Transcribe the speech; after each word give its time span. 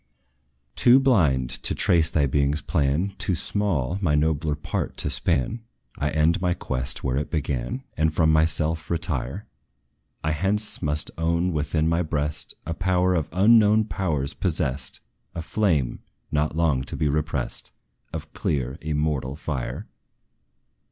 Too 0.75 0.99
blind 0.99 1.51
to 1.61 1.75
trace 1.75 2.09
thy 2.09 2.25
being's 2.25 2.59
plan, 2.59 3.09
Too 3.19 3.35
small 3.35 3.99
my 4.01 4.15
nobler 4.15 4.55
part 4.55 4.97
to 4.97 5.11
span, 5.11 5.61
I 5.99 6.09
end 6.09 6.41
my 6.41 6.55
quest 6.55 7.03
where 7.03 7.17
it 7.17 7.29
began, 7.29 7.83
And 7.95 8.11
from 8.11 8.33
myself 8.33 8.89
retire. 8.89 9.45
I 10.23 10.31
hence 10.31 10.81
must 10.81 11.11
own 11.19 11.53
within 11.53 11.87
my 11.87 12.01
breast 12.01 12.55
A 12.65 12.73
power 12.73 13.13
of 13.13 13.29
unknown 13.31 13.83
powers 13.85 14.33
possessed 14.33 15.01
A 15.35 15.41
flame, 15.43 16.01
not 16.31 16.55
long 16.55 16.83
to 16.85 16.95
be 16.97 17.07
repressed, 17.07 17.71
Of 18.11 18.33
clear 18.33 18.79
immortal 18.81 19.35
fire. 19.35 19.85